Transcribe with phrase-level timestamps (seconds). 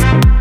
[0.00, 0.39] you